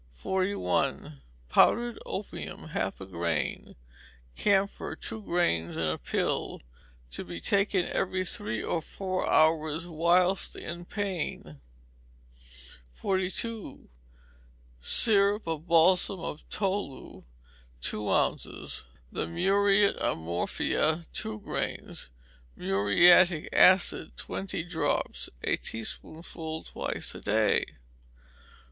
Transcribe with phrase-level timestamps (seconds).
[0.13, 1.21] 41.
[1.47, 3.75] Powdered opium, half a grain;
[4.35, 6.59] camphor, two grains in a pill;
[7.11, 11.61] to be taken every three or four hours whilst in pain.
[12.93, 13.89] 42.
[14.79, 17.21] Syrup of balsam of tolu,
[17.79, 22.09] two ounces; the muriate of morphia, two grains;
[22.55, 27.65] muriatic acid, twenty drops: a teaspoonful twice a day.